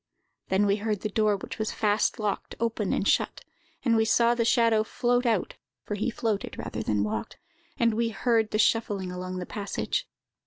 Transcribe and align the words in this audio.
Then 0.47 0.65
we 0.65 0.77
heard 0.77 1.01
the 1.01 1.09
door, 1.09 1.37
which 1.37 1.59
was 1.59 1.71
fast 1.71 2.17
locked, 2.17 2.55
open 2.59 2.91
and 2.91 3.07
shut; 3.07 3.45
and 3.85 3.95
we 3.95 4.03
saw 4.03 4.33
the 4.33 4.43
shadow 4.43 4.83
float 4.83 5.27
out 5.27 5.53
(for 5.83 5.93
he 5.93 6.09
floated 6.09 6.57
rather 6.57 6.81
than 6.81 7.03
walked), 7.03 7.37
and 7.77 7.93
we 7.93 8.09
heard 8.09 8.49
the 8.49 8.57
shuffling 8.57 9.11
along 9.11 9.37
the 9.37 9.45
passage. 9.45 10.07